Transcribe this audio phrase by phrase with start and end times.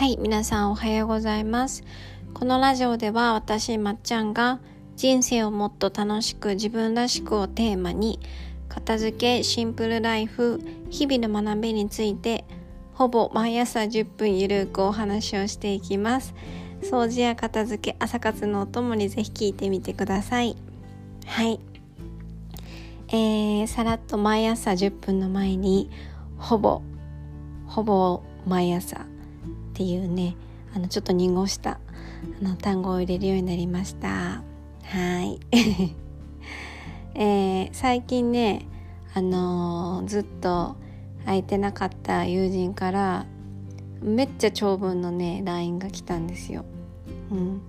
[0.00, 1.84] はい皆さんおはようございます。
[2.32, 4.58] このラジオでは私まっちゃんが
[4.96, 8.18] 人生をもっと楽しく自分らしくをテーマに
[8.70, 12.46] 片付けシンプルライフ日々の学びについて
[12.94, 16.34] ほぼ毎朝10分ゆるくお話をしていきます。
[16.80, 20.56] 掃除や片付け朝活のお供にぜひ聞いてみてください。
[21.26, 21.60] はい。
[23.08, 25.90] えー、さらっと毎朝10分の前に
[26.38, 26.80] ほぼ
[27.66, 29.04] ほぼ毎朝
[29.80, 30.36] っていうね
[30.74, 31.80] あのちょっと濁した
[32.42, 34.42] あの単語を入れるようになりました。
[34.84, 35.40] はい、
[37.18, 38.66] えー、最近ね
[39.14, 40.76] あのー、ずっと
[41.24, 43.24] 空いてなかった友人から
[44.02, 46.66] めっちゃ長文のね LINE が来たんですよ、
[47.30, 47.62] うん、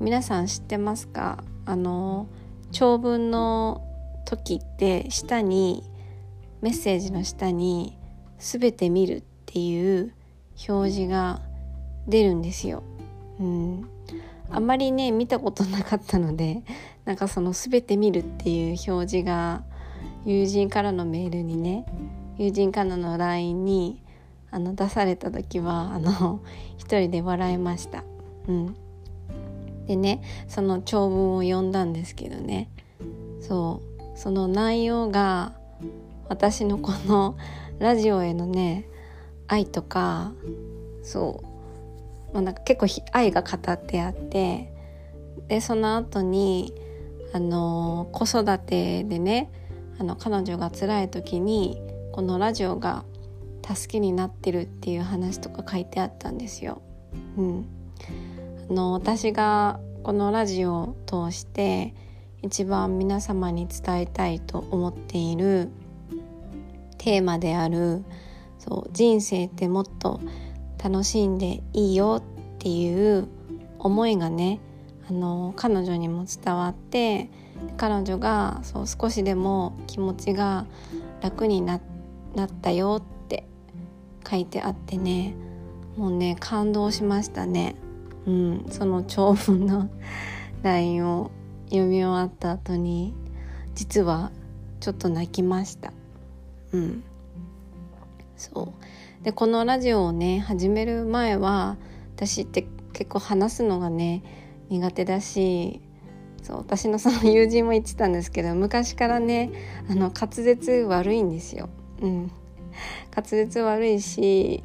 [0.00, 1.44] 皆さん知ってますか？
[1.66, 2.26] あの
[2.72, 3.82] 長文の
[4.24, 5.84] 時って下に
[6.62, 7.98] メッセージの下に
[8.38, 10.14] 「すべて見る」っていう
[10.68, 11.40] 表示が
[12.06, 12.82] 出るんですよ。
[13.40, 13.88] うん、
[14.50, 16.62] あんまりね見たことなかったので
[17.04, 19.64] なんかその全て見るっていう表示が
[20.24, 21.84] 友人からのメールにね
[22.38, 24.02] 友人からの LINE に
[24.50, 26.40] あの出された時はあの
[26.78, 28.04] 一人で笑いました。
[28.46, 28.76] うん、
[29.86, 32.68] でねその長文を読んだんですけどね
[33.40, 35.54] そうその内容が
[36.28, 37.36] 私のこの
[37.78, 38.86] ラジオへのね
[39.48, 40.32] 愛とか
[41.02, 41.54] そう
[42.34, 44.72] まあ、なんか結構愛が語ってあって
[45.48, 46.74] でその後に
[47.32, 49.50] あの子育てでね
[49.98, 51.80] あの彼女が辛い時に
[52.12, 53.04] このラジオが
[53.66, 56.82] 助けになってるっていう話とか書いてあったんですよ。
[57.36, 57.66] うん、
[58.68, 61.94] あの私がこのラジオを通して
[62.42, 65.70] 一番皆様に伝えたいと思っている
[66.98, 68.04] テーマである
[68.66, 70.20] そう人生ってもっと
[70.82, 72.22] 楽しんでいいよ
[72.56, 73.28] っていう
[73.78, 74.60] 思いがね
[75.08, 77.28] あの彼女にも伝わって
[77.76, 80.66] 彼女がそう少しでも気持ちが
[81.20, 81.80] 楽になっ
[82.62, 83.46] たよって
[84.28, 85.34] 書いてあってね
[85.96, 87.76] もうね感動しましたね。
[88.26, 89.90] うん、その長文の
[90.62, 91.30] LINE を
[91.66, 93.14] 読み終わった後に
[93.74, 94.32] 実は
[94.80, 95.92] ちょっと泣きました。
[96.72, 97.04] うん、
[98.36, 99.24] そう。
[99.24, 101.78] でこのラジオをね始める前は
[102.14, 104.22] 私って結構話すのがね
[104.68, 105.80] 苦手だし
[106.42, 109.50] そう私のその 友人も言ってたんですけど昔からね
[109.88, 111.70] あの滑舌悪いんですよ。
[112.02, 112.30] うん、
[113.16, 114.62] 滑舌悪いし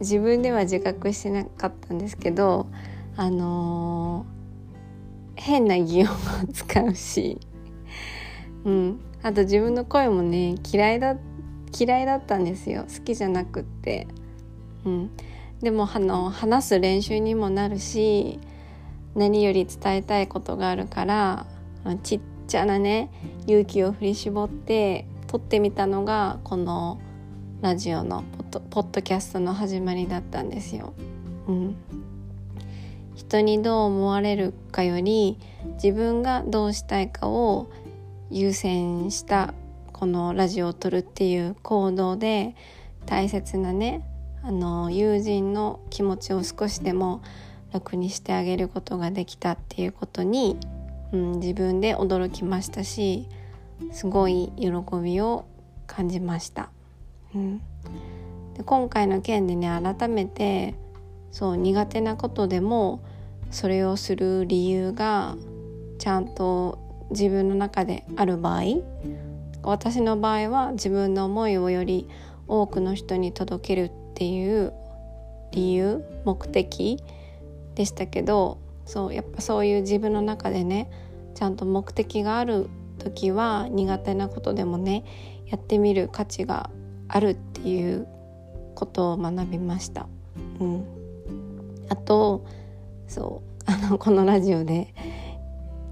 [0.00, 2.66] 自分では自覚してなかったんですけど
[3.16, 6.14] あのー、変な擬音を
[6.52, 7.38] 使うし、
[8.64, 11.35] うん、あと自分の声もね嫌いだった
[11.78, 12.84] 嫌いだったんですよ。
[12.84, 14.06] 好きじゃなくって、
[14.84, 15.10] うん、
[15.60, 18.38] でもあの話す練習にもなるし
[19.14, 21.46] 何より伝えたいことがあるから
[22.02, 23.10] ちっちゃなね
[23.46, 27.00] 勇気を振り絞って撮ってみたのがこの
[27.62, 28.22] ラジオの
[28.70, 30.92] ポッドキャストの始まりだったんですよ。
[31.48, 31.76] うん、
[33.14, 35.38] 人にどう思われるかより
[35.82, 37.68] 自分がどうしたいかを
[38.30, 39.54] 優先した
[39.98, 42.54] このラジオを撮るっていう行動で
[43.06, 44.06] 大切なね
[44.42, 47.22] あの友人の気持ちを少しでも
[47.72, 50.58] 楽にしてあげることができたっていうことに、
[51.12, 53.26] うん、自分で驚きましたし
[53.90, 54.68] すごい喜
[55.02, 55.46] びを
[55.86, 56.68] 感じました。
[57.34, 57.58] うん、
[58.54, 60.74] で今回の件でね改めて
[61.30, 63.02] そう苦手なことでも
[63.50, 65.36] それをする理由が
[65.98, 66.78] ちゃんと
[67.10, 68.62] 自分の中である場合
[69.70, 72.08] 私の場合は自分の思いをより
[72.48, 74.72] 多くの人に届けるっていう
[75.52, 77.02] 理由目的
[77.74, 80.90] でしたけどそうやっぱそういう自分の中でね
[81.34, 82.68] ちゃんと目的がある
[82.98, 85.04] 時は苦手なことでもね
[85.46, 86.70] やってみる価値が
[87.08, 88.06] あるっていう
[88.74, 90.06] ことを学びました。
[90.60, 90.84] うん、
[91.88, 92.44] あと
[93.06, 94.94] そう あのこのラジオで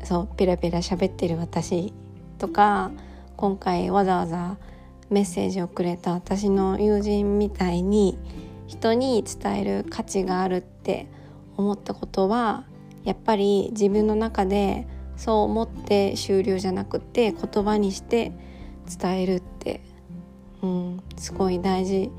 [0.03, 1.93] そうペラペラ喋ってる私
[2.39, 2.91] とか
[3.37, 4.57] 今回わざわざ
[5.11, 8.19] メッセージをくれた私の友人みたいに
[8.67, 11.09] 人に伝える価値があるって
[11.57, 12.65] 思ったことは
[13.05, 14.87] やっぱり自分の中で
[15.17, 18.33] そう思って終了じゃなくて言葉にして
[19.01, 19.81] 伝えるって、
[20.63, 22.11] うん、すごい大事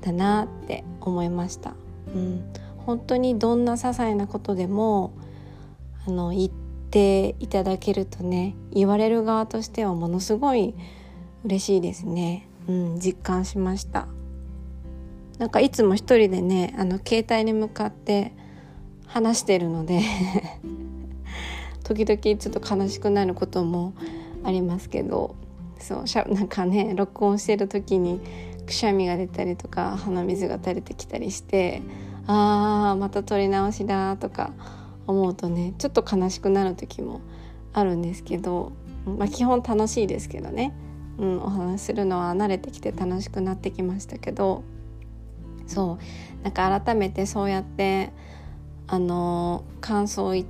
[0.00, 1.74] だなって思いました。
[2.14, 5.12] うん、本当にどんな些細なことでも
[6.06, 10.74] あの言ってていただけるとね言われる側としてはものすごい
[11.44, 14.08] 嬉しいですね、うん、実感しました。
[15.38, 18.32] なんかいつも一人でねあの携帯に向かって
[19.06, 20.00] 話してるので
[21.84, 23.94] 時々ちょっと悲しくなることも
[24.42, 25.36] ありますけど
[25.78, 28.20] そうしゃなんかね録音してる時に
[28.66, 31.82] くしゃみが出たりとか鼻水が垂れてきたりして
[32.26, 34.50] あーまた撮り直しだとか
[35.08, 37.20] 思うとねちょっと悲しくなる時も
[37.72, 38.72] あるんですけど、
[39.04, 40.72] まあ、基本楽しいですけどね、
[41.18, 44.62] うん、お話しするのは慣れてきて楽しくなってきましたけど。
[45.68, 46.42] そう。
[46.42, 48.10] なんか改めてそうやって
[48.86, 50.46] あの感想をい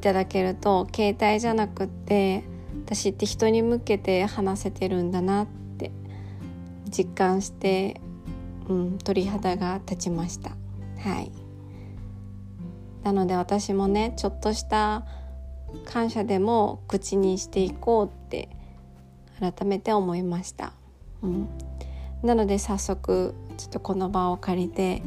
[0.00, 2.42] ただけると携帯じゃなくって
[2.84, 5.46] 私って人に向けて話せてるんだなっ
[5.78, 5.92] て
[6.90, 8.00] 実感して、
[8.68, 10.50] うん、鳥肌が立ちました。
[10.98, 11.43] はい。
[13.04, 15.04] なので私もねちょっとした
[15.84, 18.48] 感謝でも口にしていこうって
[19.38, 20.72] 改めて思いました、
[21.22, 21.48] うん、
[22.22, 25.02] なので早速ちょっとこの場を借りて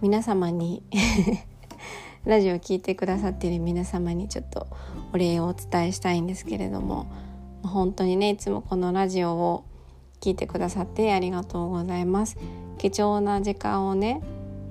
[0.00, 0.82] 皆様に
[2.24, 4.66] ラジオを聴いてくださっている皆様にちょっと
[5.12, 7.06] お礼をお伝えしたいんですけれども
[7.62, 9.64] 本当にねいつもこのラジオを
[10.20, 12.36] 聞いてくださってありがとうございます。
[12.78, 14.20] 貴重な時間をね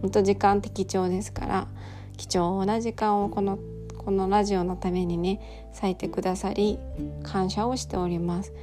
[0.01, 1.67] 本当時間って貴重ですから
[2.15, 3.59] 貴重な時間をこの
[3.97, 5.39] このラジオのためにね
[5.73, 6.77] 割いてくださり
[7.23, 8.53] 感謝をしております、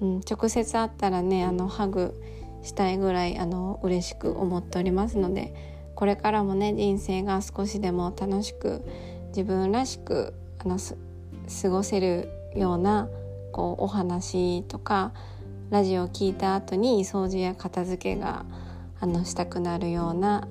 [0.00, 2.20] うん、直接会ったらねあのハグ
[2.62, 5.54] したいぐらいあの嬉しく思っておりますので
[5.94, 8.82] これからもね人生が少しでも楽しく
[9.28, 13.08] 自分らしくあの過ごせるような
[13.52, 15.12] こうお話とか
[15.70, 18.44] ラジオを聞いた後に掃除や片付けが
[19.00, 20.46] あのしたくなるような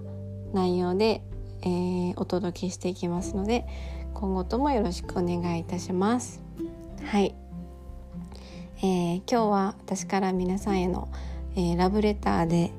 [0.54, 1.22] 内容で、
[1.62, 3.66] えー、お届けしていきますので
[4.14, 6.42] 今後ともよろしくお願いいたします。
[7.04, 7.34] はい、
[8.78, 11.10] えー、今日は私から皆さんへの、
[11.56, 12.72] えー、ラブレターで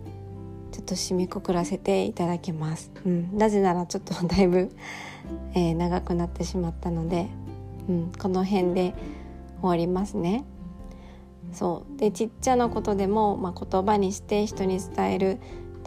[0.73, 4.71] ちょっと締めくくらせていただきます、うん、なぜならちょっと だいぶ、
[5.55, 7.29] えー、長くなってしまったので、
[7.89, 8.95] うん、この辺で
[9.61, 10.45] 終わりますね。
[11.53, 11.99] そう。
[11.99, 15.39] でちっちゃなことでも、まあ、言葉にして人に伝える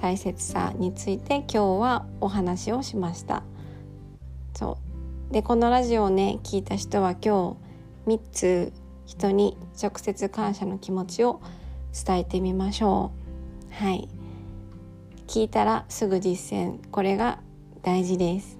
[0.05, 3.41] 大切さについて今日はお話をしました。
[4.53, 4.77] そ
[5.31, 5.33] う。
[5.33, 7.57] でこのラジオをね聞いた人は今
[8.05, 8.73] 日3つ
[9.07, 11.41] 人に直接感謝の気持ちを
[12.05, 13.13] 伝えてみましょ
[13.71, 13.83] う。
[13.83, 14.07] はい。
[15.25, 16.87] 聞いたらすぐ実践。
[16.91, 17.39] これが
[17.81, 18.59] 大事です。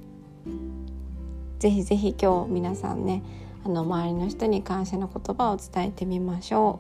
[1.60, 3.22] ぜひぜひ今日皆さんね
[3.64, 6.80] あの周りの人に感謝の言葉を伝えてみましょ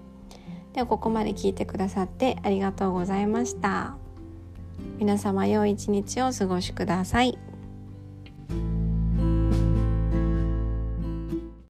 [0.72, 0.74] う。
[0.74, 4.05] ではここまで聞いてくださってありがとうございました。
[4.98, 7.38] 皆様良い一日をお過ごしください。